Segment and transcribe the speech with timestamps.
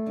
[0.00, 0.06] Ja,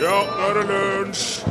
[0.00, 1.44] nå er det lunsj!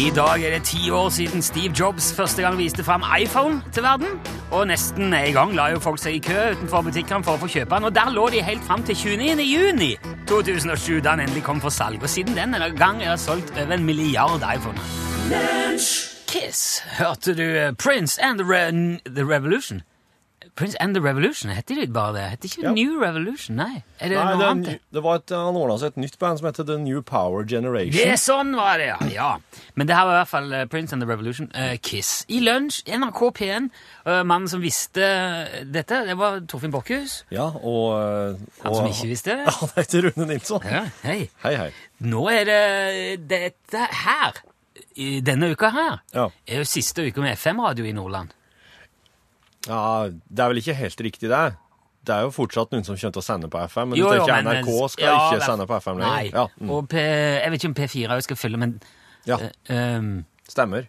[0.00, 3.82] I dag er det ti år siden Steve Jobs første gang viste fram iPhone til
[3.82, 4.06] verden.
[4.50, 7.50] Og nesten en gang la jo folk seg i kø utenfor butikkene for å få
[7.58, 7.84] kjøpe den.
[7.90, 9.44] Og der lå de helt fram til 29.
[9.44, 9.90] juni
[10.28, 12.00] 2007, da den endelig kom for salg.
[12.00, 16.09] Og siden den gang er det solgt over en milliard iPhoner.
[16.30, 16.80] Kiss.
[16.98, 18.70] Hørte du eh, Prince and the, Re
[19.04, 19.82] the Revolution?
[20.56, 22.22] Prince and the Revolution, heter de bare det?
[22.30, 22.72] Heter ikke Ja.
[22.74, 23.82] New Revolution, nei?
[24.00, 24.80] Er det Nei, noe det, annet?
[24.92, 27.92] det var et, Han ordna seg et nytt band som heter The New Power Generation.
[27.94, 28.96] Det er sånn var det, ja.
[29.14, 29.28] ja.
[29.78, 31.48] Men det her var i hvert fall eh, Prince and the Revolution.
[31.54, 32.24] uh, Kiss.
[32.28, 33.70] I lunsj, NRK P1.
[34.04, 35.06] Uh, mannen som visste
[35.70, 37.20] dette, det var Torfinn Bokkhus.
[37.32, 39.48] Ja, og, uh, Han og som ikke visste det.
[39.60, 40.66] Han heter Rune Nilsson.
[40.66, 41.20] Ja, hei.
[41.44, 41.70] Hei, hei.
[42.10, 42.60] Nå er det
[43.30, 44.40] dette her,
[44.96, 46.28] i denne uka her, Ja.
[46.48, 48.30] er jo siste uke med FM-radio i Nordland.
[49.66, 51.56] ja, Det er vel ikke helt riktig, det.
[52.06, 54.26] Det er jo fortsatt noen som til å sende på FM, men Jo, du jo,
[54.26, 56.14] men- NRK skal ja, ikke sende på FM lenger?
[56.16, 56.30] Nei.
[56.32, 58.80] Ja, mm, Og P, jeg vet ikke om P4 også skal følge, men
[59.26, 59.36] ja,
[59.68, 60.86] um, stemmer.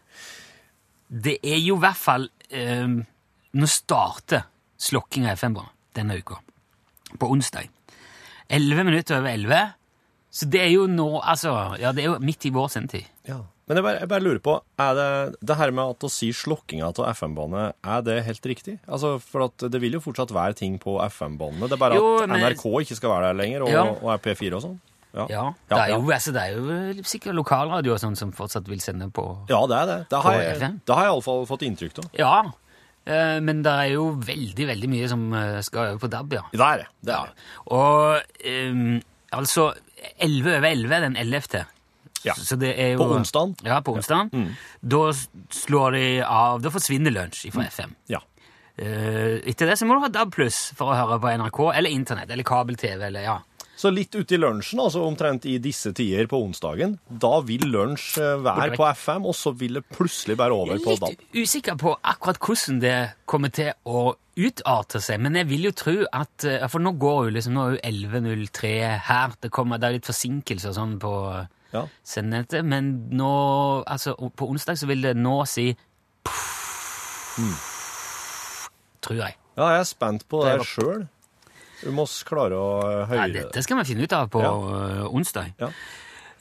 [1.11, 3.06] det er jo i hvert fall um,
[3.54, 4.45] Nå starter
[4.80, 6.36] slokking av FM-bånd denne uka.
[7.20, 7.67] På onsdag.
[8.50, 9.73] 11 minutter over 11.
[10.31, 13.04] Så det er jo nå Altså, ja, det er jo midt i vår sendetid.
[13.28, 13.42] Ja.
[13.72, 15.05] Men jeg bare, jeg bare lurer på, er det
[15.47, 18.73] det her med at å si slokkinga av FM-båndet, er det helt riktig?
[18.83, 21.69] Altså, For at det vil jo fortsatt være ting på FM-båndene.
[21.72, 23.83] Det er bare Jo, at men- NRK ikke skal være der lenger, og, Ja.
[23.95, 24.80] og er P4 og sånn?
[25.16, 25.25] Ja.
[25.30, 28.80] Ja, det er jo, altså, det er jo sikkert lokalradio og sånn som fortsatt vil
[28.80, 30.09] sende på Ja, det er det.
[30.09, 30.81] Det har jeg, FM?
[30.86, 32.09] det har jeg iallfall fått inntrykk av.
[32.19, 32.44] Ja,
[33.08, 36.42] eh, men det er jo veldig, veldig mye som eh, skal over på DAB, ja.
[36.52, 36.88] Det er det.
[37.03, 37.30] det, er.
[37.67, 39.73] Og um, altså
[40.19, 41.66] 11 over 11 den 11.
[42.27, 42.36] Ja.
[42.38, 43.55] Så det jo, På onsdagen?
[43.66, 44.52] Ja, på onsdagen.
[44.81, 45.05] Da
[45.50, 47.95] slår de av Da forsvinner lunsj fra FM.
[48.11, 48.22] Ja.
[48.81, 51.92] Uh, etter det så må du ha DAB pluss for å høre på NRK, eller
[51.92, 53.36] Internett, eller kabel-TV, eller ja.
[53.81, 58.20] Så litt ute i lunsjen, altså omtrent i disse tider på onsdagen, da vil lunsj
[58.21, 61.15] eh, være på FM, og så vil det plutselig bære over på DAB.
[61.15, 65.73] Litt usikker på akkurat hvordan det kommer til å utarte seg, men jeg vil jo
[65.81, 68.76] tro at eh, For nå går jo liksom, nå er jo 11.03
[69.08, 69.33] her.
[69.42, 71.15] Det, kommer, det er litt forsinkelser sånn på
[71.71, 71.86] Ja.
[72.04, 73.32] sendnettet, men nå
[73.87, 75.70] Altså, på onsdag så vil det nå si
[79.02, 79.36] Tror jeg.
[79.58, 81.08] ja, jeg er spent på Det det sjøl.
[81.81, 84.52] Du må klare å eh, Ja, dette skal vi finne ut av på Ja.
[84.52, 85.54] eh, onsdag.
[85.60, 85.71] Ja.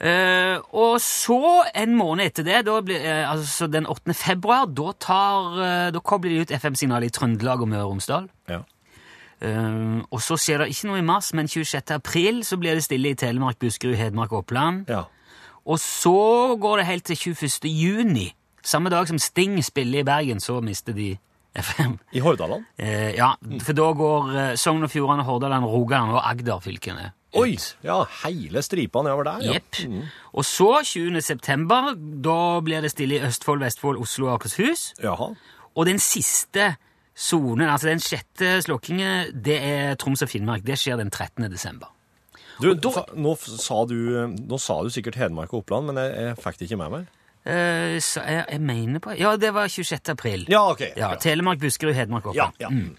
[0.01, 4.15] Uh, og så, en måned etter det, blir, eh, altså den 8.
[4.17, 8.25] februar, da, tar, uh, da kobler de ut FM-signalet i Trøndelag og Møre og Romsdal.
[8.49, 8.63] Ja.
[10.11, 11.89] Og så skjer det ikke noe i mars, men 26.
[11.95, 14.85] april så blir det stille i Telemark, Buskerud, Hedmark og Oppland.
[14.89, 15.05] ja.
[15.65, 17.69] Og så går det helt til 21.
[17.69, 18.31] juni.
[18.63, 21.15] Samme dag som Sting spiller i Bergen, så mister de
[21.55, 21.97] FM.
[22.13, 22.63] I Hordaland?
[22.79, 27.11] Eh, ja, for da går eh, Sogn og Fjordane, Hordaland, Rogaland og Agder-fylkene.
[27.39, 27.55] Oi!
[27.83, 29.53] Ja, hele stripa nedover der, ja.
[29.55, 29.79] Jepp.
[30.33, 31.21] Og så, 20.
[31.21, 34.91] september, da blir det stille i Østfold, Vestfold, Oslo og Akershus.
[35.03, 35.31] Jaha.
[35.75, 36.73] Og den siste
[37.15, 40.65] sonen, altså den sjette slokkingen, det er Troms og Finnmark.
[40.67, 41.47] Det skjer den 13.
[41.51, 41.91] desember.
[42.61, 43.95] Du, da- nå, sa du,
[44.37, 47.09] nå sa du sikkert Hedmark og Oppland, men jeg, jeg fikk det ikke med meg.
[47.41, 50.11] Uh, så jeg, jeg mener på Ja, det var 26.
[50.13, 50.43] april.
[50.51, 50.83] Ja, ok.
[50.99, 51.15] Ja.
[51.17, 52.83] Telemark, Buskerud, Hedmark og Ja, Oppland.
[52.93, 52.97] ja.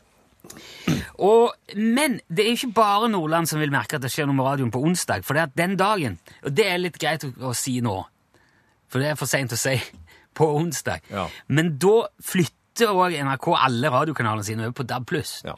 [1.22, 4.46] Og, men det er ikke bare Nordland som vil merke at det skjer noe med
[4.48, 5.22] radioen på onsdag.
[5.26, 7.94] For det at den dagen, og det er litt greit å, å si nå,
[8.90, 9.76] for det er for seint å si
[10.38, 11.28] på onsdag, Ja.
[11.46, 15.14] men da flytter òg NRK alle radiokanalene sine over på DAB+.
[15.46, 15.54] ja.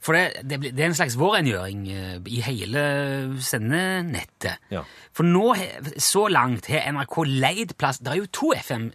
[0.00, 2.82] For det, det, det er en slags vårrengjøring eh, i hele
[3.42, 4.60] sendenettet.
[4.70, 4.84] Ja.
[5.16, 5.48] For nå,
[5.98, 8.90] så langt har NRK leid plass Det er jo to FM,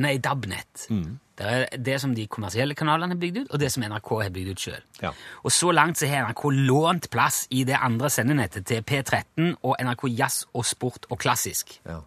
[0.00, 0.86] nei, DAB-nett.
[0.88, 1.18] Mm.
[1.34, 4.32] Det er det som de kommersielle kanalene har bygd ut, og det som NRK har
[4.34, 4.82] bygd ut sjøl.
[5.02, 5.10] Ja.
[5.42, 9.74] Og så langt så har NRK lånt plass i det andre sendenettet til P13 og
[9.82, 11.80] NRK Jazz og Sport og Klassisk.
[11.88, 12.00] ja.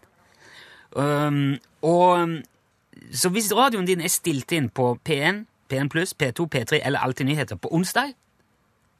[0.97, 2.29] Um, og
[3.13, 7.25] Så hvis radioen din er stilt inn på P1, P1 pluss, P2, P3 eller Alltid
[7.25, 8.15] nyheter på onsdag,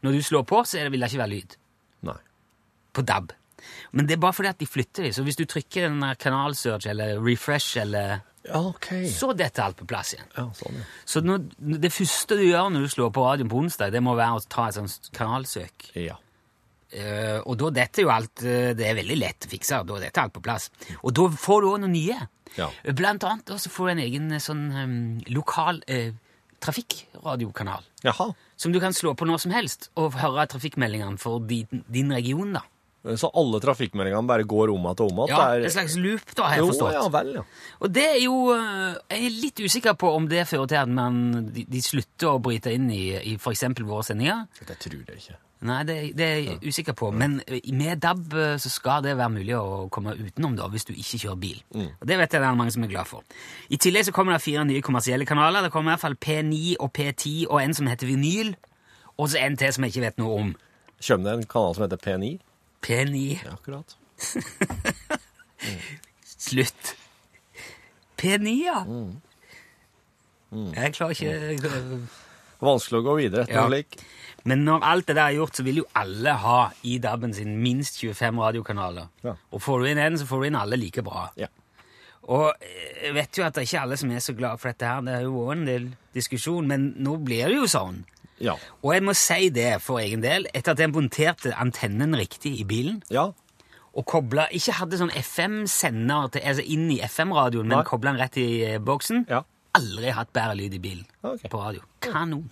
[0.06, 1.58] når du slår på, så vil det ikke være lyd
[2.08, 2.18] Nei.
[2.94, 3.34] på DAB.
[3.92, 5.14] Men det er bare fordi at de flytter dem.
[5.16, 8.92] Så hvis du trykker den der kanalsearch eller refresh, eller, Ja, ok.
[9.12, 10.30] så detter alt på plass igjen.
[10.38, 10.86] Ja, sånn, ja.
[11.06, 11.50] Så når,
[11.82, 14.46] det første du gjør når du slår på radioen på onsdag, det må være å
[14.48, 15.92] ta et sånt kanalsøk.
[16.00, 16.20] Ja.
[16.88, 19.82] Uh, og da detter jo alt uh, Det er veldig lett å fikse.
[19.84, 20.70] Da detter alt på plass.
[21.02, 22.16] Og da får du òg noe nye.
[22.56, 22.70] Ja.
[22.96, 24.94] Blant annet også får du en egen eh, sånn um,
[25.36, 26.14] lokal uh,
[26.64, 27.84] trafikkradiokanal.
[28.08, 28.30] Jaha.
[28.58, 32.54] Som du kan slå på når som helst og høre trafikkmeldingene for din, din region.
[32.58, 32.64] da.
[33.16, 35.30] Så alle trafikkmeldingene bare går om igjen og om igjen?
[35.30, 36.94] Ja, Det er- En slags loop, da, har jeg forstått.
[36.94, 37.02] Jo.
[37.04, 37.44] Ja, vel, ja.
[37.80, 40.90] Og det er jo øh, Jeg er litt usikker på om det fører til at
[40.90, 43.64] man, de, de slutter å bryte inn i, i f.eks.
[43.86, 44.48] våre sendinger.
[44.66, 45.38] Det tror jeg ikke.
[45.66, 47.08] Nei, det, det er jeg usikker på.
[47.12, 50.86] Men øh, med DAB øh, så skal det være mulig å komme utenom da, hvis
[50.86, 51.64] du ikke kjører bil.
[51.74, 53.24] Og Det vet jeg det er mange som er glad for.
[53.70, 55.62] I tillegg så kommer det fire nye kommersielle kanaler.
[55.66, 58.54] Det kommer i hvert fall P9 og P10 og en som heter Vinyl.
[59.18, 60.54] Og så en til som jeg ikke vet noe om.
[61.08, 62.36] Kommer det en kanal som heter P9?
[62.86, 63.24] P9.
[63.42, 63.98] Ja, akkurat.
[66.38, 66.94] Slutt.
[68.22, 68.84] P9, ja.
[70.78, 71.58] Jeg klarer ikke
[72.64, 73.68] Vanskelig å gå videre etter Ja.
[73.68, 74.00] slik.
[74.48, 77.58] Men når alt det der er gjort, så vil jo alle ha i DAB-en sin
[77.62, 79.10] minst 25 radiokanaler.
[79.24, 79.34] Ja.
[79.52, 81.30] Og får du inn en, så får du inn alle like bra.
[81.36, 81.48] Ja.
[82.28, 82.54] Og
[83.04, 85.02] jeg vet jo at det er ikke alle som er så glad for dette her.
[85.02, 88.06] Det har jo vært en del diskusjon, men nå blir det jo sånn.
[88.40, 88.56] Ja.
[88.84, 92.64] Og jeg må si det for egen del, etter at jeg monterte antennen riktig i
[92.68, 93.32] bilen, ja.
[93.98, 98.48] og kobla Ikke hadde sånn FM-sender altså inn i FM-radioen, men kobla den rett i
[98.64, 99.26] eh, boksen.
[99.30, 99.44] Ja.
[99.78, 101.50] Aldri hatt bedre lyd i bilen okay.
[101.52, 101.84] på radio.
[102.02, 102.48] Kanon.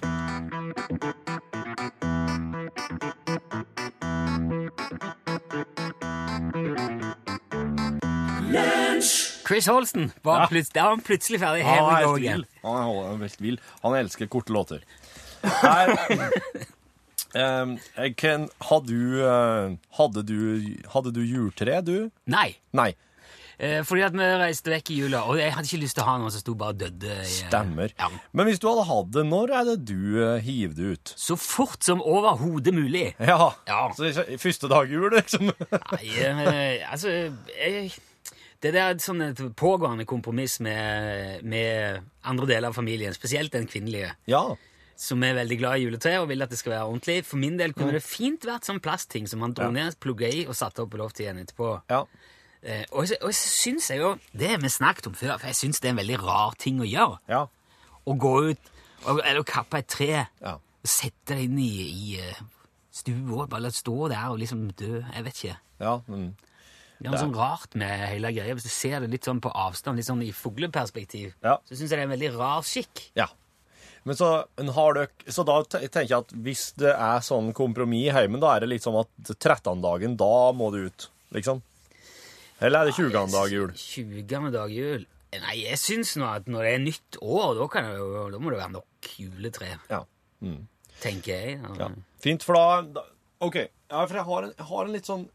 [9.47, 10.47] Chris Holsten var, Ja.
[10.47, 11.61] plut- var han plutselig ferdig.
[11.61, 12.45] Er again.
[12.63, 13.59] Han er han er helt vill.
[13.81, 14.81] Han elsker korte låter.
[15.43, 15.93] Her,
[17.61, 17.77] um,
[18.17, 22.11] Ken, hadde, du, eh, hadde du Hadde du juletre, du?
[22.25, 22.95] Nei, Nei.
[23.59, 26.07] Eh, fordi at vi reiste vekk i jula, og jeg hadde ikke lyst til å
[26.09, 27.11] ha noen som sto bare og døde.
[27.11, 27.93] i, eh, Stemmer.
[27.99, 28.09] Ja.
[28.33, 29.99] Men hvis du hadde hatt det, når er det du
[30.45, 31.13] hiver det ut?
[31.17, 33.07] Så fort som overhodet mulig.
[33.19, 33.51] Ja.
[33.67, 33.81] Ja.
[33.95, 34.11] Så
[34.41, 35.51] første dag jul, liksom?
[35.69, 37.09] Nei, altså
[37.55, 37.91] jeg,
[38.63, 43.67] Det der er sånn et pågående kompromiss med, med andre deler av familien, spesielt den
[43.69, 44.39] kvinnelige, ja.
[44.97, 47.17] som er veldig glad i juletre og vil at det skal være ordentlig.
[47.27, 49.75] For min del kunne det fint vært sånn plastting som man dro Ja.
[49.75, 51.75] ned, plugga i og satte opp på loftet igjen etterpå.
[51.91, 52.05] Ja.
[52.65, 55.51] Eh, og, så, og så syns jeg jo Det har vi snakket om før, for
[55.51, 57.19] jeg syns det er en veldig rar ting å gjøre.
[57.29, 57.43] Ja.
[58.05, 58.71] Å gå ut
[59.05, 60.09] og, eller kappe et tre
[60.41, 60.55] Ja.
[60.57, 62.39] og sette det inn i, i eh,
[62.95, 65.03] stua bare stå der og liksom dø.
[65.13, 65.59] Jeg vet ikke.
[65.85, 65.99] ja.
[66.09, 66.33] men...
[66.95, 68.53] Det er noe sånn rart med hele greia.
[68.55, 71.57] Hvis du ser det litt sånn på avstand, litt sånn i fugleperspektiv, Ja.
[71.67, 73.01] så syns jeg det er en veldig rar skikk.
[73.19, 73.27] Ja.
[74.07, 78.39] Men så, dere, så da tenker jeg at hvis det er sånn kompromiss i heimen,
[78.41, 81.59] da er det litt sånn at 13-dagen, da må du ut, liksom?
[82.63, 83.73] Eller er det 20-dag jul?
[83.75, 84.51] 20.
[84.55, 85.05] dag jul.
[85.35, 88.59] Nei, jeg syns nå at når det er nytt år, da, jo, da må det
[88.61, 90.03] være nok juletre, Ja.
[91.03, 91.57] tenker jeg.
[91.79, 91.89] ja.
[92.23, 93.03] Fint, for da,
[93.43, 93.57] OK.
[93.91, 95.25] Ja, for jeg har en, jeg har en litt sånn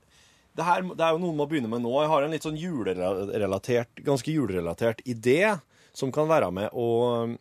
[0.57, 1.93] det, her, det er jo noe man må begynne med nå.
[2.03, 5.59] Jeg har en litt sånn julerelatert, ganske julerelatert idé
[5.93, 6.87] som kan være med å,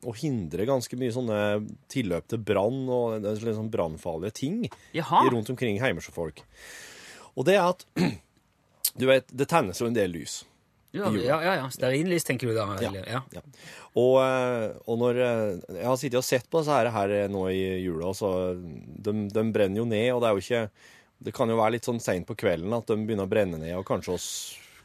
[0.03, 1.39] å hindre ganske mye sånne
[1.91, 4.63] tilløp til brann og litt sånn brannfarlige ting
[4.97, 5.23] Jaha.
[5.31, 6.41] rundt omkring hjemme hos folk.
[7.37, 7.85] Og det er at
[8.99, 10.41] Du vet, det tennes jo en del lys.
[10.91, 11.53] Ja, ja, ja.
[11.59, 11.65] ja.
[11.69, 12.65] Stearinlys, tenker du da?
[12.81, 12.89] Ja.
[12.89, 13.09] Eller?
[13.09, 13.21] ja.
[13.35, 13.41] Ja.
[13.93, 17.43] Og, eh, og når eh, Jeg har sittet og sett på disse her, her nå
[17.53, 20.63] i jula, så de, de brenner jo ned, og det er jo ikke
[21.29, 23.75] Det kan jo være litt sånn seint på kvelden at de begynner å brenne ned,
[23.77, 24.27] og kanskje, oss,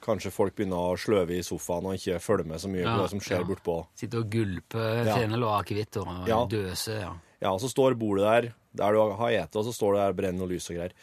[0.05, 3.11] kanskje folk begynner å sløve i sofaen og ikke følge med så mye på det
[3.14, 3.49] som skjer ja.
[3.49, 3.78] bortpå.
[4.02, 6.43] Sitte og gulpe fenel og akevitter og Ja.
[6.50, 6.99] døse.
[7.00, 7.12] Ja.
[7.40, 10.16] Ja, og så står bordet der der du har spist, og så står det der
[10.19, 10.94] brennende lys og greier.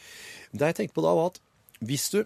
[0.51, 1.39] Det jeg tenkte på da, var at
[1.87, 2.25] hvis du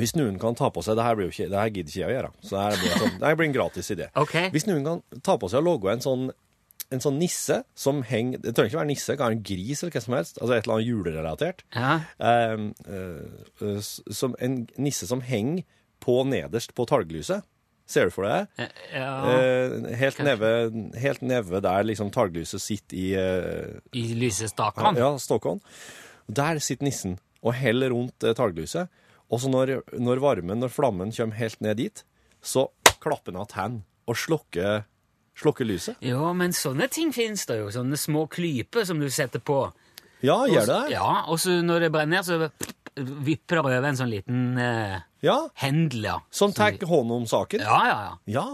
[0.00, 2.00] hvis noen kan ta på seg Det her, blir jo ikke, det her gidder ikke
[2.00, 2.30] jeg å gjøre.
[2.42, 4.06] Så det her blir, sånn, det her blir en gratis idé.
[4.16, 4.48] Okay.
[4.54, 6.30] Hvis noen kan ta på seg og logge en sånn,
[6.92, 9.80] en sånn nisse som henger Det trenger ikke være nisse, det kan være en gris
[9.82, 10.38] eller hva som helst.
[10.40, 11.62] Altså et eller annet julerelatert.
[11.76, 11.92] Ja.
[12.20, 15.64] Eh, eh, s- som en nisse som henger
[16.00, 17.44] på nederst på talglyset.
[17.92, 18.46] Ser du for deg?
[18.94, 19.08] ja.
[19.28, 20.50] Eh, helt, neve,
[21.02, 24.96] helt neve der liksom talglyset sitter i eh, I lysestakene.
[25.00, 25.60] ja, Stockholm.
[26.32, 28.88] Der sitter nissen og heller rundt eh, talglyset.
[29.32, 32.02] Og så når, når varmen, når flammen kommer helt ned dit,
[32.44, 32.66] så
[33.02, 34.82] klapper den av hendene og slukker,
[35.38, 35.96] slukker lyset.
[36.04, 37.70] Ja, men sånne ting finnes det jo.
[37.72, 39.60] Sånne små klyper som du setter på.
[40.22, 40.92] Ja, gjør det det?
[40.98, 42.50] Ja, og så når det brenner, så
[42.98, 45.38] vipper det over en sånn liten eh, Ja.
[45.62, 46.18] hendel, ja.
[46.34, 47.62] Som tar hånd om saken?
[47.64, 48.18] Ja, ja, ja.
[48.36, 48.44] Ja,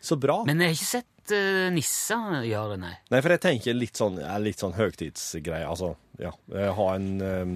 [0.00, 0.40] så bra.
[0.48, 2.92] Men jeg har ikke sett uh, nisser gjør det, nei.
[3.10, 5.64] Nei, for jeg tenker litt sånn, litt sånn høgtidsgreie.
[5.68, 6.32] Altså, ja.
[6.54, 7.54] eh, Ha en um,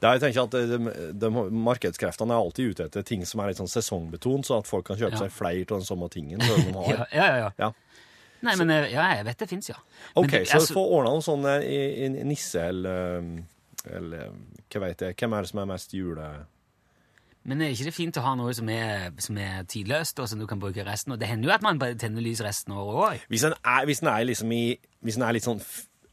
[0.00, 3.50] det er, jeg tenker at de, de, Markedskreftene er alltid ute etter ting som er
[3.52, 5.24] litt sånn sesongbetont, så at folk kan kjøpe Ja.
[5.26, 6.40] seg flere av den samme tingen.
[6.40, 7.06] som de Ja, har.
[7.12, 7.50] ja, ja.
[7.58, 7.72] ja.
[8.42, 9.76] Nei, men eh, ja, jeg vet det fins, ja.
[10.16, 13.44] Men OK, det- så altså- få ordna i- i- nisse eller
[13.90, 14.30] Eller
[14.70, 15.16] hva veit jeg.
[15.16, 16.26] Hvem er det som er mest jule...
[17.50, 20.38] Men er ikke det fint å ha noe som er, som er tidløst, og som
[20.40, 23.00] du kan bruke resten Og Det hender jo at man tenner lys resten av året
[23.20, 23.24] òg.
[23.32, 24.52] Hvis den er, hvis er liksom
[25.02, 25.62] Hvis en er litt sånn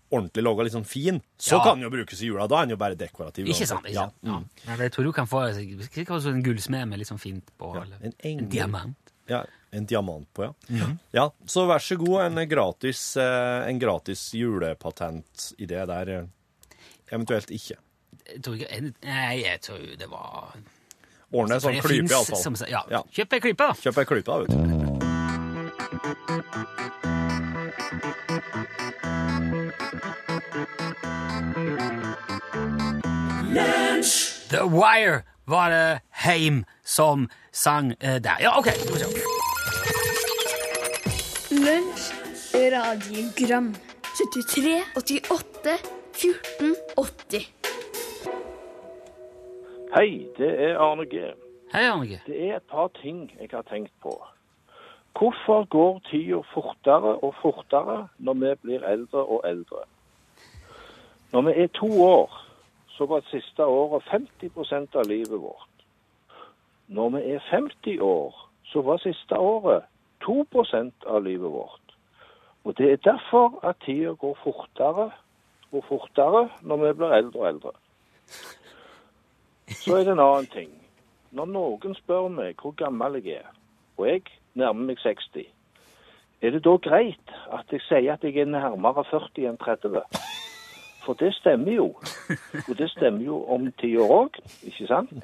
[0.08, 1.64] ordentlig laga, litt sånn fin, så Ja.
[1.64, 2.48] kan den jo brukes i jula.
[2.48, 3.46] Da er den jo bare dekorativ.
[3.52, 3.84] Ikke sant?
[3.86, 4.14] ikke sant?
[4.24, 4.42] Ja.
[4.66, 4.76] Ja.
[4.80, 7.74] Jeg tror du kan få en gullsmed med litt sånn fint på.
[8.02, 8.96] En en, diamant.
[9.28, 10.54] Ja, en diamant på, ja.
[10.70, 11.00] Mhm.
[11.14, 16.28] Ja, Så vær så god, en gratis, eh, en gratis julepatentidé der.
[17.12, 17.76] Eventuelt ikke.
[18.28, 20.56] Jeg tror ikke, nei, jeg tror det var
[21.34, 22.42] Ordne en sånn klype, iallfall.
[22.42, 22.84] som- Ja.
[22.90, 23.02] Ja.
[23.12, 23.74] Kjøp ei klype, da.
[23.74, 25.98] Kjøp ei klype, da, vet du.
[34.50, 38.38] The Wire var det Heim som sang eh, der.
[38.42, 38.66] Ja, OK.
[38.68, 39.06] skal vi se.
[41.52, 42.12] Lunsj,
[42.74, 43.76] radiogram
[44.18, 45.78] 73, 88,
[46.14, 47.46] 14, 80
[49.96, 51.22] Hei, det er Arne G.
[51.72, 52.06] Hei, Arne.
[52.06, 52.18] G.
[52.28, 54.12] Det er et par ting jeg har tenkt på.
[55.16, 59.86] Hvorfor går tida fortere og fortere når vi blir eldre og eldre?
[61.32, 62.36] Når vi er to år,
[62.98, 65.86] så var det siste året 50% av livet vårt.
[66.88, 69.88] Når vi er 50 år, så var det siste året
[70.28, 71.96] 2% av livet vårt.
[72.64, 75.12] Og det er derfor at tida går fortere
[75.72, 77.78] og fortere når vi blir eldre og eldre.
[79.88, 80.72] Så er det en annen ting.
[81.32, 83.52] Når noen spør meg hvor gammel jeg er,
[83.96, 84.24] og jeg
[84.60, 85.46] nærmer meg 60,
[86.44, 90.02] er det da greit at jeg sier at jeg er nærmere 40 enn 30?
[91.06, 91.88] For det stemmer jo.
[92.68, 95.16] Og det stemmer jo om ti år òg, ikke sant?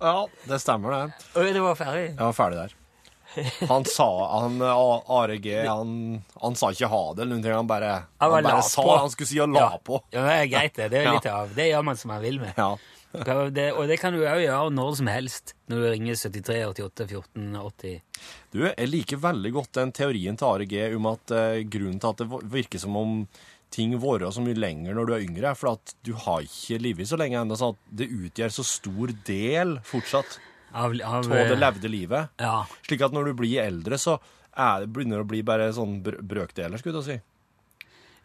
[0.00, 1.24] Ja, det stemmer, det.
[1.36, 2.06] Oi, det var ferdig.
[2.14, 2.76] Jeg var ferdig der.
[3.70, 4.06] Han sa
[4.40, 5.90] han, Are G han,
[6.42, 7.54] han sa ikke ha det, eller noen ting.
[7.54, 8.96] Han bare, Han bare sa på.
[9.04, 10.00] han skulle si og la på.
[10.10, 10.88] Ja, det er greit, det.
[10.94, 11.52] Det er litt av.
[11.54, 12.56] Det gjør man som man vil med.
[12.58, 12.72] Ja.
[13.10, 17.06] Det, og det kan du òg gjøre når som helst når du ringer 73 88
[17.10, 17.96] 14 80.
[18.54, 22.12] Du, jeg liker veldig godt den teorien til Are G om at eh, grunnen til
[22.12, 23.16] at det virker som om
[23.74, 26.78] ting varer så mye lenger når du er yngre, er for at du har ikke
[26.82, 30.38] livet så lenge ennå, sånn at det utgjør så stor del fortsatt
[30.72, 32.28] Av, av, det levde livet.
[32.38, 32.64] Ja.
[32.86, 34.18] Slik at når du blir eldre, så
[34.56, 37.20] er begynner det å bli bare sånn br brøkdeler, skulle jeg si.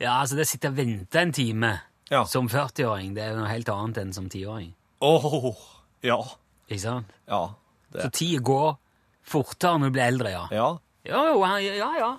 [0.04, 1.74] ja, altså det sitter og venter en time
[2.12, 2.24] Ja.
[2.30, 4.74] som 40-åring, det er noe helt annet enn som 10-åring.
[5.02, 5.56] Åh,
[6.06, 6.20] ja.
[6.70, 7.14] Ikke sant?
[7.28, 7.44] Ja.
[7.94, 8.12] Så Det.
[8.14, 8.78] tida går
[9.25, 10.46] fortere når du blir eldre, ja.
[10.52, 10.70] Ja.
[11.06, 12.12] Ja, jo, ja, ja.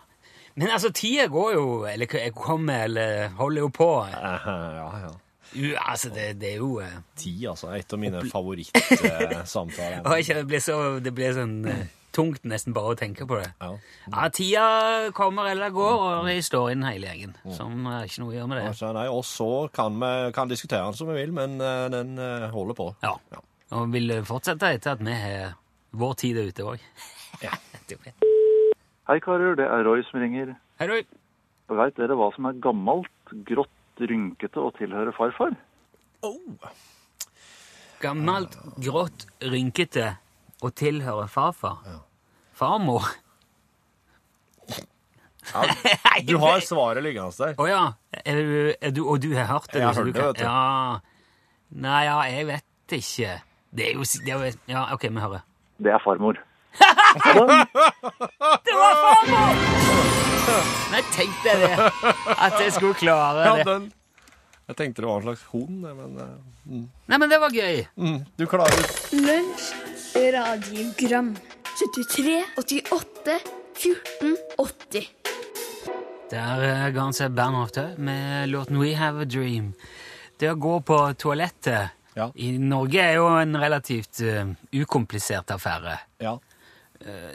[0.57, 3.91] Men altså, tida går jo, eller kommer, eller holder jo på.
[4.11, 5.11] Ja, Ja,
[5.53, 5.61] ja.
[5.63, 7.71] Jo, altså, det, det er jo uh, Ti, altså.
[7.77, 10.03] Et av mine favorittsamtaler.
[10.07, 11.85] Uh, det blir så det blir sånn uh,
[12.17, 13.49] tungt nesten bare å tenke på det.
[13.61, 13.71] Ja.
[14.09, 14.67] Ja, tida
[15.17, 17.37] kommer eller går, og vi står inn hele gjengen.
[17.57, 18.71] Som er ikke noe å gjøre med det.
[18.73, 22.17] Altså, nei, og så kan vi kan diskutere den som vi vil, men uh, den
[22.53, 22.91] holder på.
[23.05, 23.15] Ja.
[23.35, 23.45] Ja.
[23.77, 25.57] Og vil fortsette etter at vi har
[25.97, 26.83] vår tid er ute òg.
[27.45, 27.53] Ja.
[29.07, 30.55] Hei karer, det er Roy som ringer.
[30.81, 31.03] Hei, Roy.
[31.69, 33.13] Veit dere hva som er gammelt,
[33.47, 35.55] grått, rynkete og tilhører farfar?
[38.03, 40.11] Gammelt, grått, rynkete
[40.65, 41.81] og tilhører farfar.
[42.57, 43.07] Farmor.
[45.53, 45.63] Ja,
[46.27, 47.55] Du har svaret liggende der.
[47.61, 47.83] Å ja.
[48.25, 49.83] Er du, er du, og du har hørt det?
[49.83, 50.45] Jeg har hørt det, vet du.
[50.45, 51.01] Ja.
[51.87, 53.37] Nei, ja, jeg vet ikke.
[53.77, 55.45] Det er jo, det er Ja, OK, vi hører.
[55.83, 56.41] Det er farmor.
[57.25, 59.55] Det var farmor!
[60.93, 61.71] Nei, tenk deg det.
[62.37, 63.65] At jeg skulle klare Ja, det.
[63.69, 63.89] den.
[64.67, 66.31] Jeg tenkte det var en slags hund, men eh,
[67.07, 67.85] Nei, men det var gøy.
[67.97, 68.87] mm, du klarer det.
[69.23, 69.69] Lunsj,
[70.35, 71.33] radiogram
[71.77, 73.37] 73, 88,
[73.77, 75.07] 14, 80
[76.33, 79.73] Der eh, ga han seg Bernhoft òg, med låten We Have a Dream.
[80.41, 82.31] Det å gå på toalettet Ja.
[82.35, 85.99] i Norge er jo en relativt eh, ukomplisert affære.
[86.25, 86.39] Ja.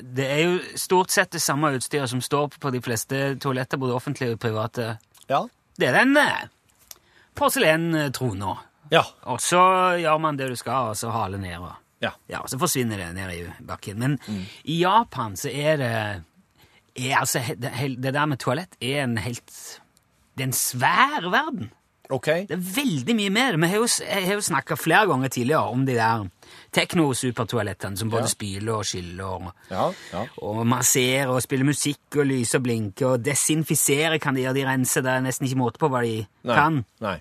[0.01, 3.95] Det er jo stort sett det samme utstyret som står på de fleste toaletter, både
[3.95, 4.97] offentlige og private.
[5.29, 5.43] Ja.
[5.77, 6.47] Det er den eh,
[7.37, 8.57] porselentrona.
[8.91, 9.03] Ja.
[9.31, 9.61] Og så
[10.01, 11.57] gjør man det du skal, og så haler ned.
[11.59, 12.09] Og, Ja.
[12.27, 13.99] ja, så forsvinner det ned i bakken.
[14.01, 14.17] Men
[14.65, 15.91] i Japan så er det
[16.97, 19.51] er altså, det, det der med toalett er en helt
[20.35, 21.69] Det er en svær verden.
[22.11, 22.29] OK.
[22.49, 23.57] Det er veldig mye mer.
[23.57, 26.25] Vi har jo, jeg har jo snakka flere ganger tidligere om de der
[26.71, 28.27] tekno-supertoalettene som både Ja.
[28.31, 29.91] spyler og skyller og, Ja.
[30.13, 30.25] ja.
[30.41, 34.53] og masserer og spiller musikk og lyser og blinker og desinfiserer kan de gjøre.
[34.55, 35.01] De renser.
[35.01, 36.55] Det er nesten ikke måte på hva de Nei.
[36.55, 36.85] kan.
[37.01, 37.17] Nei.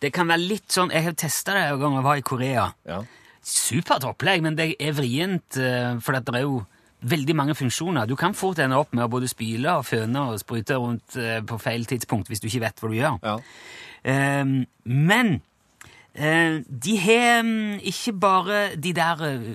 [0.00, 2.72] Det kan være litt sånn Jeg har testa det en gang jeg var i Korea.
[2.86, 3.02] Ja.
[3.42, 6.66] Supert opplegg, men det er vrient, eh, for det er jo
[7.04, 8.06] veldig mange funksjoner.
[8.08, 11.40] Du kan fort ende opp med å både spyle og føne og sprute rundt eh,
[11.42, 13.18] på feil tidspunkt hvis du ikke vet hva du gjør.
[13.22, 13.38] Ja.
[14.04, 14.44] Eh,
[14.84, 15.34] men
[16.14, 19.46] eh, de har mm, ikke bare de der eh,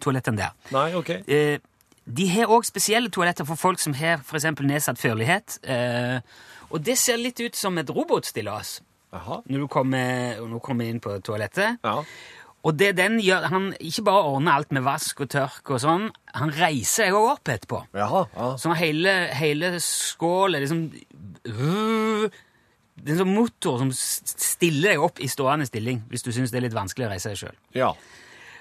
[0.00, 0.56] toalettene der.
[0.74, 1.10] Nei, OK.
[1.26, 1.58] Eh,
[2.04, 5.58] de har òg spesielle toaletter for folk som har eksempel nedsatt førlighet.
[5.64, 6.18] Eh,
[6.70, 8.80] og det ser litt ut som et robotstillas
[9.14, 11.78] når du kommer, når du kommer inn på toalettet.
[11.86, 12.00] Ja.
[12.64, 16.08] Og det den gjør, han ikke bare ordner alt med vask og tørk og sånn,
[16.34, 17.80] han reiser jeg også opp etterpå.
[18.00, 18.22] Jaha.
[18.34, 18.48] Ja.
[18.60, 20.86] Sånn hele, hele skål er liksom
[22.96, 26.52] Det er en sånn motor som stiller deg opp i stående stilling, hvis du syns
[26.52, 27.56] det er litt vanskelig å reise deg sjøl.
[27.74, 27.94] ja.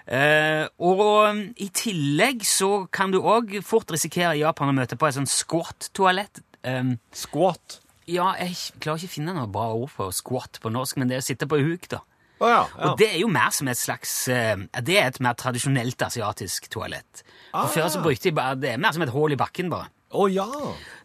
[0.06, 1.00] Eh, og
[1.30, 5.16] um, i tillegg så kan du òg fort risikere i Japan å møte på et
[5.16, 6.42] sånt squat-toalett.
[6.68, 7.78] Um, Squat.
[8.12, 11.16] ja, jeg klarer ikke å finne noe bra ord for squat på norsk, men det
[11.16, 12.02] er å sitte på huk, da.
[12.42, 12.66] Oh, ja.
[12.68, 12.90] ja.
[12.90, 16.68] Og det er jo mer som et slags eh, Det er et mer tradisjonelt asiatisk
[16.74, 17.24] toalett.
[17.56, 19.88] Og Før så brukte de bare Det er mer som et hull i bakken, bare.
[20.12, 20.50] Å ja.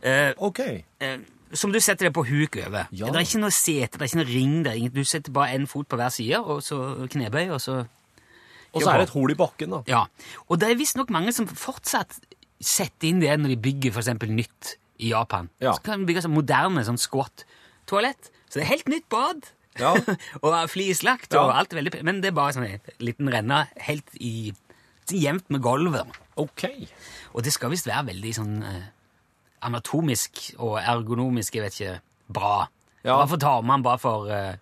[0.03, 0.59] Eh, Ok.
[0.99, 1.19] eh,
[1.57, 2.89] som du setter deg på huk over.
[2.93, 3.09] Ja.
[3.09, 4.57] Det er ikke noe sete, det er ikke noe ring.
[4.67, 7.85] Det er du setter bare én fot på hver side, og så knebøy, og så
[8.77, 9.79] Og så er det et hull i bakken, da.
[9.89, 10.03] Ja.
[10.53, 12.19] Og det er visstnok mange som fortsatt
[12.61, 15.49] setter inn det når de bygger eksempel nytt i Japan.
[15.63, 15.73] Ja.
[15.73, 18.29] Så kan de bygge sånn moderne sånn squat-toalett.
[18.51, 19.49] Så det er helt nytt bad.
[19.81, 19.95] Ja.
[20.45, 24.11] og flislagt, og alt er veldig Men det er bare sånn en liten renne helt
[24.19, 24.53] i
[25.09, 26.19] jevnt med gulvet.
[26.37, 26.67] Ok.
[27.33, 28.89] Og det skal visst være veldig sånn eh,
[29.65, 31.95] anatomisk og ergonomisk, jeg vet ikke,
[32.29, 32.69] bra.
[33.05, 33.17] Ja.
[33.21, 34.55] Hvorfor tar man bare for uh,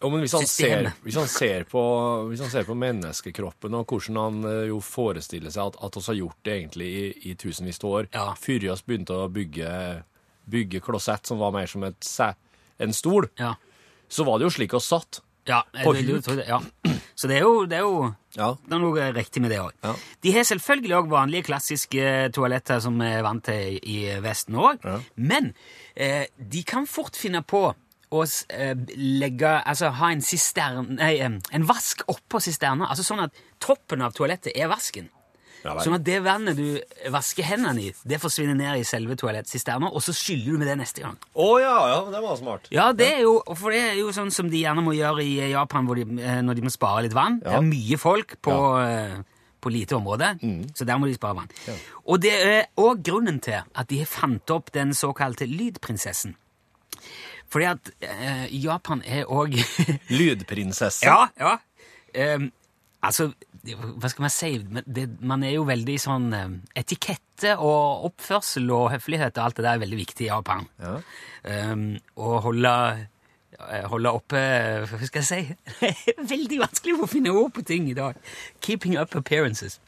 [0.00, 1.80] Jo, men hvis han, ser, hvis, han ser på,
[2.30, 6.08] hvis han ser på menneskekroppen og hvordan han eh, jo forestiller seg at, at oss
[6.08, 8.30] har gjort det egentlig i, i tusenvis av år, Ja.
[8.40, 9.72] før vi begynte å bygge,
[10.48, 12.00] bygge klosett som var mer som et,
[12.80, 13.52] en stol, Ja.
[14.08, 15.20] så var det jo slik vi satt.
[15.48, 16.60] Ja, jeg tro det, ja.
[17.16, 18.54] Så det er jo, det er jo Ja.
[18.64, 19.72] det er noe riktig med det òg.
[19.84, 19.94] Ja.
[20.22, 24.84] De har selvfølgelig òg vanlige, klassiske toaletter som vi er vant til i Vesten òg.
[25.16, 25.52] Men
[25.96, 27.74] eh, de kan fort finne på
[28.10, 32.88] å eh, legge Altså ha en sisterne Nei, eh, en vask oppå sisterna.
[32.90, 35.10] Altså sånn at toppen av toalettet er vasken.
[35.64, 35.82] Ja, vel.
[35.84, 40.04] Sånn at det vannet du vasker hendene i, det forsvinner ned i selve toalettsisterna, og
[40.04, 41.18] så skyller du med det neste gang.
[41.34, 42.70] Å ja, ja, det var smart.
[42.74, 45.36] Ja, det er jo, for det er jo sånn som de gjerne må gjøre i
[45.52, 47.40] Japan hvor de, eh, når de må spare litt vann.
[47.44, 49.22] Det er mye folk på, ja.
[49.60, 50.34] på lite område,
[50.76, 51.50] så der må de spare vann.
[52.08, 56.36] Og det er òg grunnen til at de fant opp den såkalte lydprinsessen.
[57.50, 59.56] Fordi at eh, Japan er òg
[60.18, 61.06] Lydprinsesse.
[61.06, 61.56] Ja, ja.
[62.34, 62.50] Um,
[63.02, 64.50] altså, hva skal man si?
[64.86, 69.66] Det, man er jo veldig sånn eh, Etikette og oppførsel og høflighet og alt det
[69.66, 70.66] der er veldig viktig i Japan.
[70.80, 70.96] Ja.
[71.72, 71.84] Um,
[72.20, 72.72] og holde,
[73.60, 74.40] eh, holde oppe
[74.88, 75.86] Hva skal jeg si?
[76.34, 78.18] Veldig vanskelig å finne ord på ting i dag.
[78.64, 79.78] Keeping up appearances.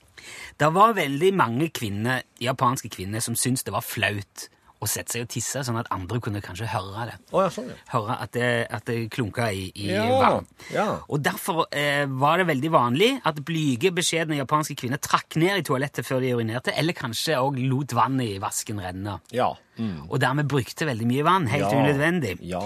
[0.61, 4.47] Det var veldig mange kvinner, japanske kvinner som syntes det var flaut
[4.83, 7.17] å sette seg og tisse, sånn at andre kunne kanskje høre det.
[7.31, 7.77] Å ja, sånn, ja.
[7.93, 10.47] Høre at det, at det klunka i, i Ja, vann.
[10.75, 10.87] ja.
[11.09, 15.67] Og derfor eh, var det veldig vanlig at blyge, beskjedne japanske kvinner trakk ned i
[15.69, 19.21] toalettet før de urinerte, eller kanskje òg lot vannet i vasken renne.
[19.31, 19.53] Ja.
[19.79, 20.09] Mm.
[20.11, 21.79] Og dermed brukte veldig mye vann, helt Ja.
[21.79, 22.35] unødvendig.
[22.51, 22.65] Ja.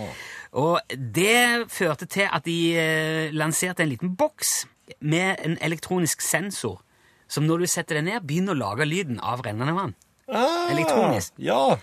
[0.57, 4.65] Og det førte til at de eh, lanserte en liten boks
[5.05, 6.81] med en elektronisk sensor,
[7.29, 9.95] som når du setter den ned, begynner å lage lyden av rennende vann.
[10.31, 11.35] Ah, Elektronisk.
[11.39, 11.77] Ja.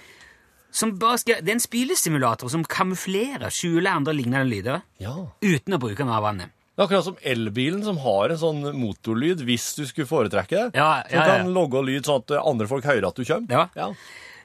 [0.74, 5.14] Som bare skal, det er en spylesimulator som kamuflerer, skjuler andre lignende lyder, ja.
[5.46, 6.54] uten å bruke av vannet.
[6.74, 10.80] Det er akkurat som elbilen som har en sånn motorlyd, hvis du skulle foretrekke det.
[10.80, 13.70] Ja, ja, som kan logge lyd sånn at andre folk hører at du kommer.
[13.78, 13.92] Ja.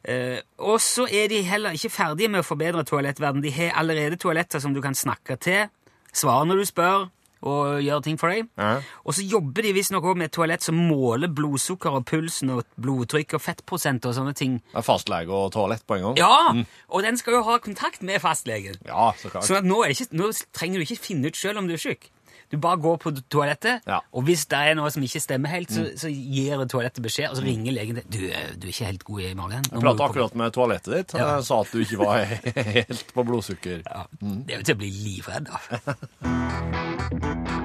[0.05, 0.37] Uh,
[0.69, 3.41] og så er de heller ikke ferdige med å forbedre toalettverden.
[3.45, 5.73] De har allerede toaletter som du kan snakke til,
[6.13, 7.09] svare når du spør,
[7.47, 8.49] og gjøre ting for deg.
[8.59, 8.81] Ja.
[9.05, 12.65] Og så jobber de visstnok òg med et toalett som måler blodsukker og pulsen og
[12.81, 14.59] blodtrykk og fettprosent og sånne ting.
[14.73, 16.21] Det er fastlege og toalett på en gang.
[16.21, 16.67] Ja!
[16.91, 18.79] Og den skal jo ha kontakt med fastlegen.
[18.89, 19.47] Ja, så klart.
[19.47, 21.83] Sånn at nå, er ikke, nå trenger du ikke finne ut sjøl om du er
[21.83, 22.11] syk.
[22.51, 23.99] Du bare går på toalettet, Ja.
[24.13, 27.37] og hvis det er noe som ikke stemmer helt, så, så gir toalettet beskjed, og
[27.37, 29.65] så ringer legen til du, eh, du er ikke helt god i magen.
[29.71, 31.13] Jeg pratet akkurat med toalettet ditt.
[31.13, 31.41] Han Ja.
[31.43, 32.25] sa at du ikke var
[32.79, 33.83] helt på blodsukker.
[33.85, 35.63] Ja, Det er jo til å bli livredd av.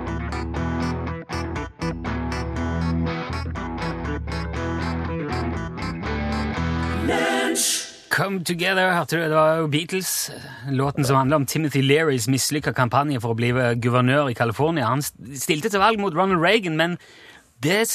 [8.11, 9.21] Come Together, hørte du?
[9.23, 10.31] Det var jo Beatles.
[10.67, 14.89] Låten som handler om Timothy Learys mislykka kampanje for å bli guvernør i California.
[14.91, 16.97] Han stilte til valg mot Ronald Reagan, men
[17.63, 17.85] det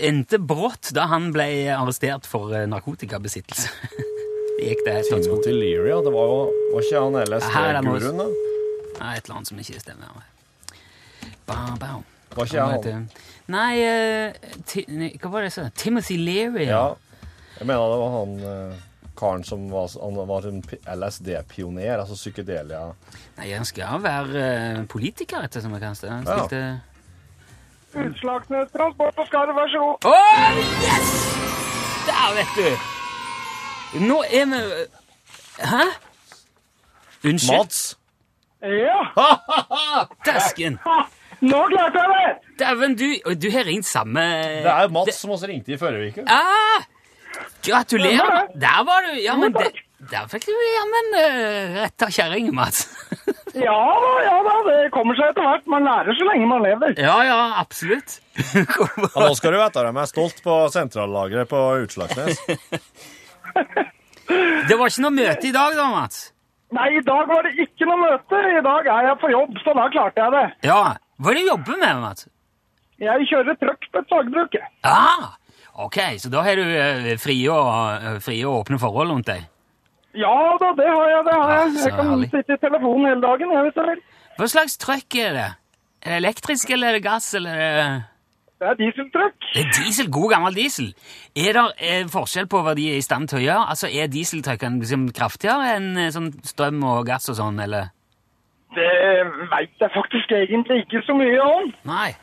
[0.00, 3.72] endte brått da han ble arrestert for eh, narkotikabesittelse.
[4.56, 5.98] Det gikk det helt Timothy Leary, ja.
[6.00, 6.36] Det var jo
[6.72, 8.26] var ikke han LSD-guruen, da?
[9.02, 10.14] Nei, et eller annet som ikke stemmer.
[11.44, 11.90] Ba, ba.
[12.32, 13.02] Var ikke Han han?
[13.52, 14.86] Nei, uh, ti,
[15.20, 15.66] hva var det jeg sa?
[15.76, 16.70] Timothy Leary.
[16.70, 16.86] Ja.
[17.58, 18.80] Jeg mener det var han eh,
[19.16, 19.88] karen som var,
[20.28, 20.60] var en
[20.96, 22.82] LSD-pioner, altså psykedelia.
[23.38, 26.08] Nei, han skal være eh, politiker, etter som jeg kan se.
[26.12, 26.44] Han Ja.
[26.46, 26.80] stilte
[27.96, 29.96] Utslagsnes Transport og Skarv, vær så god.
[30.04, 30.16] Å,
[30.84, 31.12] yes!
[32.06, 32.66] Der, vet du!
[34.04, 34.58] Nå er vi
[35.64, 35.84] Hæ?
[37.24, 37.56] Unnskyld?
[37.56, 37.78] Mats?
[38.60, 38.98] Ja,
[40.26, 40.76] Dæsken!
[41.50, 42.52] nå klarte jeg det!
[42.60, 43.06] Dæven, du,
[43.40, 44.20] du har ringt samme
[44.64, 46.24] Det er Mats som også ringte i forrige uke.
[46.28, 46.84] Ah,
[47.66, 48.46] gratulerer.
[48.54, 49.16] Der var du.
[49.22, 49.70] Ja, men det,
[50.10, 52.86] der fikk du jammen uh, retta kjerring, Mats.
[53.56, 55.62] Ja da, ja da, det kommer seg etter hvert.
[55.72, 56.92] Man lærer så lenge man lever.
[57.00, 58.18] ja, ja, absolutt.
[58.52, 62.42] Ja, nå skal du vite dem er stolt på sentrallageret på Utslagsnes.
[64.68, 66.20] det var ikke noe møte i dag, da, Mats?
[66.76, 68.42] Nei, i dag var det ikke noe møte.
[68.58, 70.44] I dag er jeg på jobb, så da klarte jeg det.
[70.68, 70.82] Ja.
[71.16, 72.28] Hva er det du jobber med, Mats?
[73.00, 74.56] Jeg kjører trøkk på et sagbruk.
[74.84, 75.30] Ah,
[75.84, 79.44] ok, så da har du uh, frie, og, fri og åpne forhold rundt deg.
[80.16, 81.22] Ja da, det har jeg.
[81.26, 81.72] det har Ah, jeg.
[81.76, 82.28] så Jeg kan herlig.
[82.32, 83.50] sitte i telefonen hele dagen.
[83.52, 84.02] jeg, vil.
[84.38, 85.48] Hva slags trøkk er det?
[86.06, 87.88] Er det elektrisk, eller er det gass, eller er det...
[88.56, 89.46] Det er dieseltrøkk.
[89.52, 90.86] Det er diesel, god gammel diesel.
[91.36, 93.66] Er det eh, forskjell på hva de er i stand til å gjøre?
[93.74, 97.90] Altså, Er dieseltrøkkene liksom kraftigere enn eh, sånn strøm og gass og sånn, eller?
[98.76, 98.88] Det
[99.52, 101.68] veit jeg faktisk egentlig ikke så mye om.
[101.88, 102.14] Nei.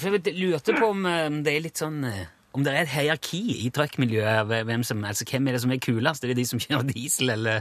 [0.00, 2.24] Jeg lurte på om eh, det er litt sånn eh,
[2.56, 4.48] Om det er et hierarki i truckmiljøet.
[4.64, 6.24] Hvem, som- altså, hvem er det som er kulest?
[6.24, 7.60] Er det de som kjører diesel, eller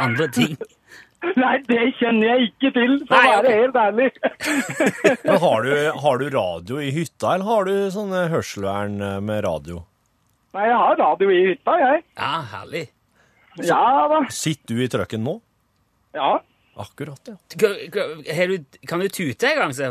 [0.00, 0.54] andre ting?
[1.40, 4.08] Nei, det kjenner jeg ikke til, for Nei, å være helt ærlig.
[5.24, 5.70] Men har du,
[6.04, 9.80] har du radio i hytta, eller har du sånne hørselvern eh, med radio?
[10.54, 12.02] Nei, jeg har radio i hytta, jeg.
[12.20, 12.82] Ja, herlig.
[13.64, 13.80] Ja
[14.12, 14.20] da.
[14.34, 15.38] Sitter du i trøkken nå?
[16.14, 16.34] Ja.
[16.84, 17.36] Akkurat, ja.
[17.56, 18.60] Kan,
[18.90, 19.74] kan du tute en gang?
[19.76, 19.88] Se?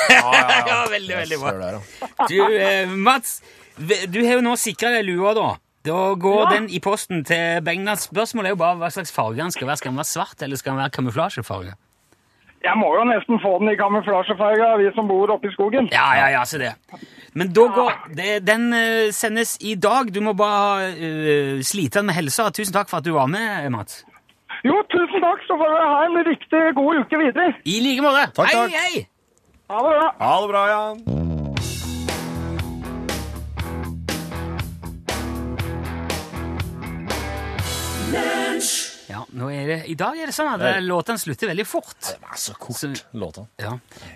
[0.10, 1.52] ja, veldig, veldig bra.
[1.58, 1.80] Der.
[2.28, 3.40] Du, eh, Mats,
[3.78, 5.50] du har jo nå sikra deg lua, da.
[5.82, 6.50] Da går Ja.
[6.54, 8.06] den i posten til Bengnas.
[8.10, 9.80] Spørsmålet er jo bare hva slags farge den skal være.
[9.80, 11.72] Skal den være svart, eller skal den være kamuflasjefarge?
[12.62, 15.88] Jeg må jo nesten få den i kamuflasjefarge, vi som bor oppe i skogen.
[15.90, 16.76] Ja, ja, ja, se det.
[17.34, 20.12] Men da går det, Den eh, sendes i dag.
[20.14, 22.50] Du må bare uh, slite den med helsa.
[22.54, 24.04] Tusen takk for at du var med, Mats.
[24.62, 27.48] Jo, tusen takk, så får dere ha en riktig god uke videre.
[27.66, 28.28] I like måte.
[28.36, 28.70] Takk, hei, takk.
[28.78, 29.06] hei!
[29.68, 30.14] Ha det bra.
[30.18, 32.02] Ha det bra, ja.
[39.12, 41.96] Ja, nå er det, I dag er det sånn at eh, låten slutter veldig fort.
[42.06, 43.46] Det var så kort, Så- låten.
[43.60, 43.74] Ja,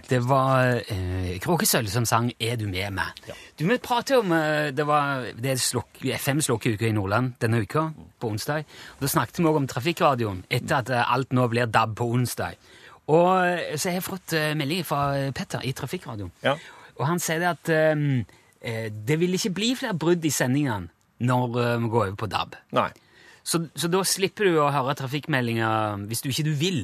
[0.08, 3.34] Det var uh, Kråkesølv som sang 'Er du med meg'?
[3.58, 7.60] Du, Vi prater om uh, Det var det er slok, FM slokkeuke i Nordland denne
[7.60, 8.64] uka, på onsdag.
[8.96, 12.04] Og Da snakket vi òg om trafikkradioen etter at uh, alt nå blir DAB på
[12.12, 12.54] onsdag.
[13.12, 16.32] Og eh, så har jeg fått eh, melding fra eh, Petter i Trafikkradioen.
[16.44, 16.56] Ja.
[16.96, 20.90] Og han sier det at eh, det vil ikke bli flere brudd i sendingene
[21.26, 22.56] når vi går over på DAB.
[22.76, 22.90] Nei.
[23.46, 26.80] Så, så da slipper du å høre trafikkmeldinger hvis du ikke du vil.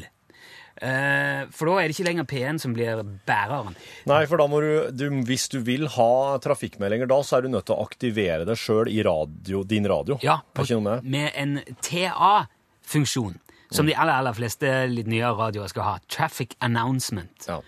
[0.83, 3.77] Uh, for da er det ikke lenger P1 som blir bæreren.
[4.09, 7.53] Nei, for da må du, du Hvis du vil ha trafikkmeldinger da, så er du
[7.53, 10.19] nødt til å aktivere det sjøl i radio, din radio.
[10.25, 11.05] Ja, med?
[11.05, 13.37] med en TA-funksjon,
[13.73, 15.97] som de aller, aller fleste litt nyere radioer skal ha.
[16.09, 17.49] Traffic Announcement.
[17.49, 17.61] Ja.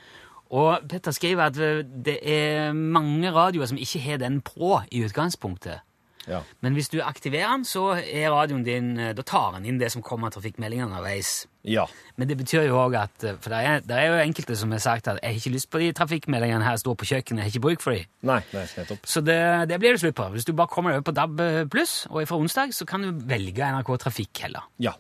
[0.54, 5.02] Og Petter skriver at eh, det er mange radioer som ikke har den på i
[5.04, 5.80] utgangspunktet.
[6.28, 6.40] ja.
[6.60, 9.90] Men hvis du aktiverer den, så er radioen din, eh, da tar den inn det
[9.92, 11.46] som kommer av trafikkmeldingene underveis.
[11.64, 11.86] ja.
[12.16, 14.70] Men det betyr jo òg at eh, For det er, det er jo enkelte som
[14.70, 17.44] har sagt at 'jeg har ikke lyst på de trafikkmeldingene her, står på kjøkkenet, jeg
[17.44, 18.06] har ikke bruk for de'.
[18.22, 19.06] Nei, nei, nettopp.
[19.06, 20.28] Så det, det blir det slutt på.
[20.28, 23.10] Hvis du bare kommer deg over på DAB pluss, og fra onsdag, så kan du
[23.26, 24.62] velge NRK Trafikk heller.
[24.78, 24.92] Ja.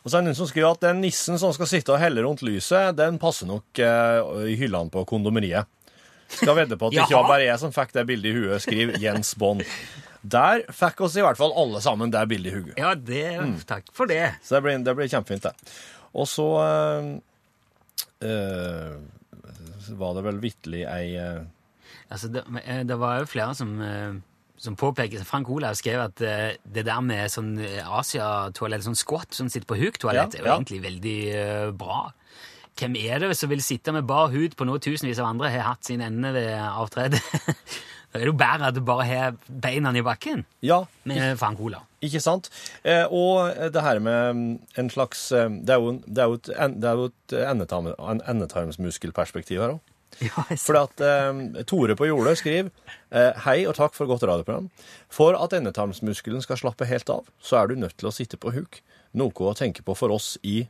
[0.00, 2.24] Og så er det noen som skriver at den nissen som skal sitte og helle
[2.24, 5.68] rundt lyset, den passer nok eh, i hyllene på kondomeriet.
[6.30, 8.62] Skal vedde på at det ikke var bare jeg som fikk det bildet i huet,
[8.62, 9.64] skriver Jens Bond.
[10.22, 12.74] Der fikk oss i hvert fall alle sammen det bildet i huet.
[12.80, 13.24] Ja, det,
[13.68, 14.36] takk for det.
[14.44, 15.72] Så det blir, det blir kjempefint, det.
[16.16, 17.10] Og så eh,
[18.30, 21.40] eh, var det vel vitterlig ei eh,
[22.10, 24.16] Altså, det, eh, det var jo flere som, eh,
[24.60, 29.32] som påpeker Frank Olav skrev at eh, det der med sånn eh, Asia-toalett, sånn squat
[29.36, 30.56] som sitter på huk-toalett, Ja, er jo ja.
[30.58, 32.02] egentlig veldig eh, bra.
[32.80, 35.64] Hvem er det som vil sitte med bar hud på noe tusenvis av andre har
[35.72, 37.20] hatt sin ende ved avtredet?
[38.10, 41.60] da er det jo bedre at du bare har beina i bakken Ja, med Frank
[41.62, 41.86] Olav.
[42.04, 42.48] Ikke sant?
[42.84, 46.38] Eh, og det her med mm, en slags eh, Det er jo, det er jo
[46.38, 46.48] et,
[46.80, 49.89] det er jo et endetarm- en endetarmsmuskelperspektiv her òg.
[50.26, 52.68] Ja, For at eh, Tore på jordet skriver
[53.14, 54.66] eh, Hei og takk for godt radioprogram.
[55.12, 58.52] For at endetarmsmuskelen skal slappe helt av, så er du nødt til å sitte på
[58.56, 58.82] huk.
[59.16, 60.64] Noe å tenke på for oss i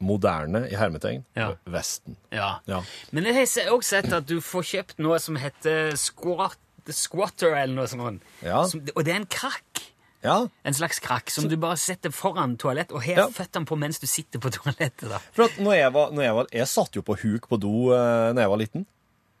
[0.00, 1.52] moderne, i hermetegn, Ja.
[1.68, 2.16] Vesten.
[2.32, 2.60] Ja.
[2.66, 2.82] Ja.
[3.12, 6.56] Men jeg har også sett at du får kjøpt noe som heter squat,
[6.88, 8.24] squatter eller noe sånt.
[8.42, 8.62] Ja.
[8.68, 9.82] Som, og det er en krakk.
[10.22, 13.26] Ja, En slags krakk som du bare setter foran toalett og har Ja.
[13.32, 15.08] føttene på mens du sitter på toalettet.
[15.08, 15.18] da.
[15.32, 17.92] for at når jeg var, når jeg var Jeg satt jo på huk på do
[17.92, 18.86] uh, når jeg var liten.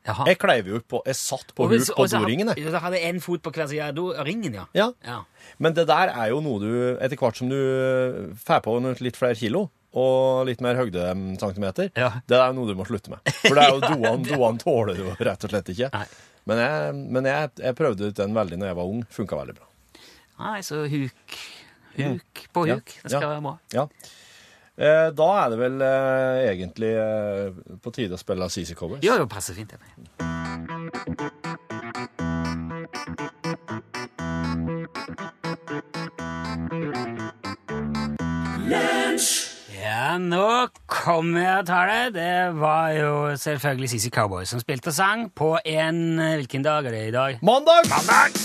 [0.06, 0.24] Jaha.
[0.26, 2.70] Jeg kleiv jo på Jeg satt på Og huk på doringen, jeg.
[2.72, 4.64] Så hadde en fot på hver side av ringen, ja.
[4.72, 4.92] Ja.
[5.04, 5.18] ja.
[5.58, 9.36] Men det der er jo noe du Etter hvert som du får på litt flere
[9.36, 12.12] kilo og litt mer høydecentimeter, Ja.
[12.28, 13.18] det er jo noe du må slutte med.
[13.42, 15.88] For det er jo doene, doene tåler du rett og slett ikke.
[15.92, 16.04] Nei.
[16.46, 19.00] Men, jeg, men jeg, jeg prøvde ut den veldig når jeg var ung.
[19.10, 19.66] Funka veldig bra.
[20.40, 21.38] Nei, så huk
[22.00, 22.74] Huk på Ja.
[22.78, 22.86] huk.
[23.02, 23.28] Det skal Ja.
[23.34, 23.58] være bra.
[23.74, 23.86] Ja.
[24.78, 27.50] Eh, da er det vel eh, egentlig eh,
[27.82, 29.02] på tide å spille CC Covers.
[29.04, 29.74] Jo, jo, passer fint.
[29.74, 29.80] det.
[39.80, 42.14] Ja, nå kommer jeg og tar det.
[42.16, 46.86] Det var jo selvfølgelig CC Cowboy som spilte og sang på en eh, Hvilken dag
[46.86, 47.38] er det i dag?
[47.42, 47.86] Mandag!
[47.92, 48.40] Mandag!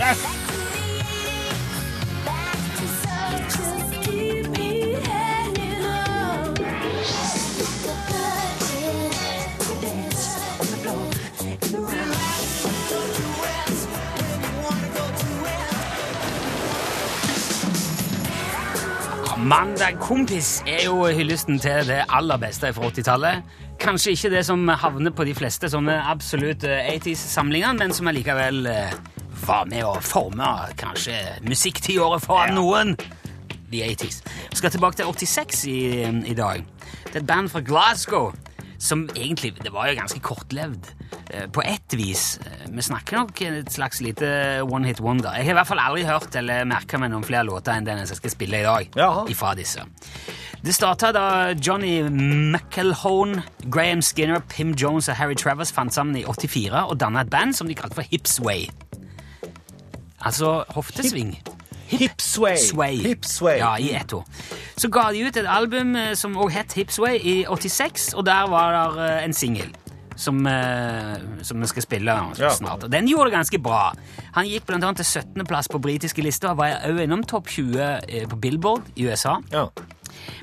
[0.00, 0.49] Yes!
[19.50, 23.48] Mandag kompis er jo hyllesten til det aller beste fra 80-tallet.
[23.82, 28.94] Kanskje ikke det som havner på de fleste sånne absolutt 80s-samlinger, men som allikevel eh,
[29.42, 31.16] var med å forme kanskje
[31.48, 32.94] musikktiåret for noen.
[33.72, 34.20] The 80s.
[34.52, 35.80] Vi skal tilbake til 86 i,
[36.30, 36.62] i dag.
[37.08, 38.30] Det er et band fra Glasgow
[38.80, 40.86] som egentlig Det var jo ganske kortlevd
[41.34, 42.38] eh, på ett vis.
[42.40, 45.34] Eh, Vi snakker nok et slags lite one hit wonder.
[45.36, 48.00] Jeg har i hvert fall aldri hørt eller merka meg noen flere låter enn den
[48.00, 48.88] jeg skal spille i dag.
[48.96, 49.26] Jaha.
[49.28, 49.84] Ifra disse.
[50.64, 56.24] Det starta da Johnny McElhone, Graham Skinner, Pim Jones og Harry Travers fant sammen i
[56.24, 58.66] 84 og danna et band som de kalte for Hipsway.
[60.20, 61.36] Altså hoftesving.
[61.90, 62.56] Hipsway.
[62.56, 62.96] Sway.
[63.02, 63.58] Hipsway.
[63.58, 64.24] Ja, i ett ord.
[64.76, 68.50] Så ga de ut et album eh, som også het Hipsway i 86, og der
[68.50, 69.72] var det eh, en singel.
[70.20, 72.82] Som, eh, som vi skal spille snart.
[72.84, 73.86] Og Den gjorde det ganske bra.
[74.34, 75.46] Han gikk annet til 17.
[75.48, 79.38] plass på britiske lister og var også innom topp 20 eh, på Billboard i USA.
[79.52, 79.70] Ja.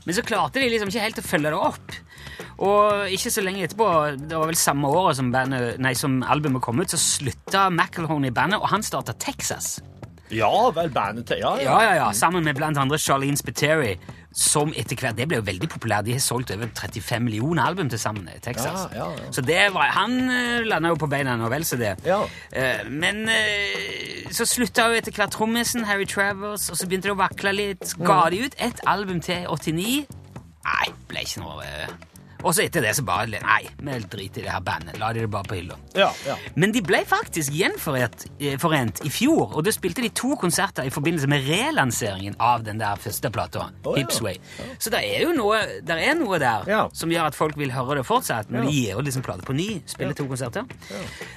[0.05, 1.97] Men så klarte de liksom ikke helt å følge det opp.
[2.57, 6.63] Og ikke så lenge etterpå, det var vel samme året som, bandet, nei, som albumet
[6.65, 9.75] kom ut, så slutta McElhone i bandet, og han starta Texas.
[10.31, 13.95] Ja vel, bandet til Ja, Ja, ja, ja, Sammen med blant andre Charlene Spiteri,
[14.33, 16.05] som etter hvert Det ble jo veldig populært.
[16.05, 18.87] De har solgt over 35 millioner album til sammen i Texas.
[18.93, 19.31] Ja, ja, ja.
[19.31, 21.95] Så det var, han uh, landa jo på beina nå vel så det.
[22.05, 22.21] Ja.
[22.51, 27.15] Eh, men eh, så slutta jo etter hvert trommisen, Harry Travers, og så begynte det
[27.15, 27.95] å vakle litt.
[28.03, 30.05] Ga de ut et album til 89?
[30.67, 31.97] Nei, ble ikke noe eh.
[32.43, 34.97] Og så etter det så bare Nei, vi driter i det her bandet.
[35.01, 35.75] La de det bare på hylla.
[35.97, 36.35] Ja, ja.
[36.55, 40.85] Men de ble faktisk gjenforent eh, forent i fjor, og da spilte de to konserter
[40.87, 43.95] i forbindelse med relanseringen av den der første plata, ja.
[43.97, 44.37] Hipsway.
[44.79, 46.83] Så det er jo noe der, er noe der Ja.
[46.93, 48.61] som gjør at folk vil høre det fortsatt, Ja.
[48.61, 50.65] de gir jo liksom plate på ny, spiller to konserter.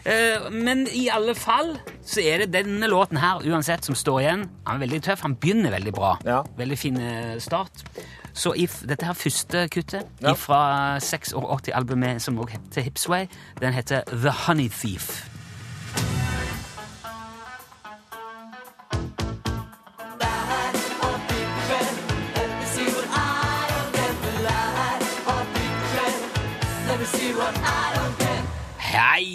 [0.07, 1.75] Uh, men i alle fall
[2.07, 4.47] så er det denne låten her, uansett, som står igjen.
[4.67, 6.15] Han er veldig tøff, han begynner veldig bra.
[6.27, 6.43] Ja.
[6.59, 7.85] Veldig fin eh, start.
[8.33, 10.33] Så if, dette her første kuttet Ja.
[10.91, 13.27] Fra 86-albumet som også heter Hipsway,
[13.61, 15.27] den heter The Honey Thief.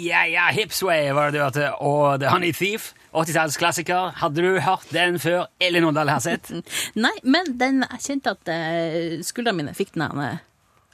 [0.06, 4.12] Ja, ja, Hipsway var det du hørte, og The Honey Thief, 80-tallsklassiker.
[4.16, 6.50] Hadde du hørt den før Elin Åndal har sett?
[6.94, 10.38] Nei, men den, jeg kjente at eh, skuldrene mine fikk den eh,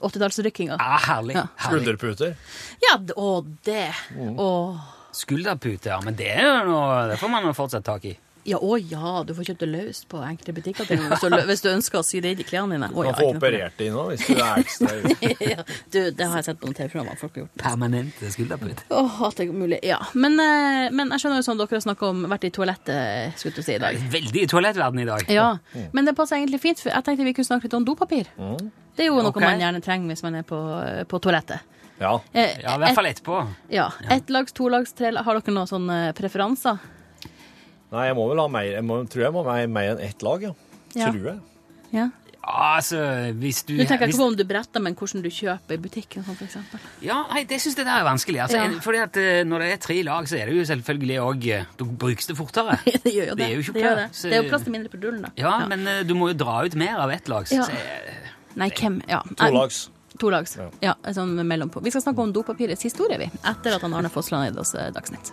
[0.09, 0.79] 80-tallsrykkinga.
[0.81, 1.37] Ja, herlig.
[1.39, 1.47] Ja.
[1.65, 1.83] herlig.
[1.83, 2.35] Skulderputer.
[2.83, 3.87] Ja, og det.
[4.35, 4.81] Og
[5.13, 8.15] Skulderpute, ja, men det, er jo noe, det får man jo fortsatt tak i.
[8.45, 11.63] ja, å ja, du får kjøpt det løst på enkelte butikker til hvis, du, hvis
[11.63, 12.89] du ønsker å sy det inn i klærne dine.
[12.91, 14.97] Å, Du ja, kan få ikke noe operert det inn òg, hvis du er ekstra
[15.53, 17.55] ja, du, det har jeg sett på noen TV-programmer folk har gjort.
[17.63, 19.79] Permanente Å, Åh, at det er mulig.
[19.87, 20.01] Ja.
[20.15, 23.59] Men, eh, men jeg skjønner jo sånn dere har snakka om vært i toalettet, skulle
[23.59, 23.99] du si, i dag.
[24.17, 25.31] Veldig i toalettverden i dag.
[25.31, 25.49] Ja,
[25.95, 28.31] men det passer egentlig fint, for jeg tenkte vi kunne snakke litt om dopapir.
[28.97, 29.47] Det er jo noe okay.
[29.47, 30.59] man gjerne trenger hvis man er på,
[31.09, 31.63] på toalettet.
[32.03, 32.17] Ja.
[32.33, 33.39] Eh, Ja, i hvert fall etterpå.
[33.71, 33.87] Ja.
[34.11, 35.27] Ett lags, to lags, tre lags.
[35.29, 36.83] Har dere noen sånne preferanser?
[37.93, 40.23] Nei, jeg må vel ha mer Jeg må, tror jeg må ha mer, enn ett
[40.25, 40.53] lag, ja.
[40.97, 41.11] Ja.
[41.13, 41.39] Tror jeg.
[41.93, 42.09] Ja.
[42.43, 42.99] Ja, altså,
[43.39, 45.79] hvis du Du tenker hvis, ikke på om du bretter, men hvordan du kjøper i
[45.79, 46.81] butikken, sånn for eksempel.
[47.05, 48.41] Ja, nei, det syns jeg det er vanskelig.
[48.43, 48.81] Altså, Ja.
[48.83, 51.47] Fordi at eh, Når det er tre lag, så er det jo selvfølgelig òg
[51.79, 52.79] Da brukes det fortere.
[53.05, 53.39] det gjør jo det.
[53.39, 54.31] Det er jo ikke det, gjør plass, det.
[54.33, 55.31] det er jo plass til mindre på dullen, da.
[55.39, 57.47] Ja, men eh, du må jo dra ut mer av ett lag.
[57.47, 57.63] så- Ja.
[57.71, 59.23] så- Nei, hvem Ja.
[59.37, 59.89] To lags.
[60.19, 60.57] To lags.
[60.57, 60.69] Ja.
[60.83, 61.81] Ja, sånn mellompå.
[61.83, 63.31] Vi skal snakke om dopapirets historie, vi.
[63.45, 65.31] Etter at han Arne Fossland har gitt oss Dagsnytt.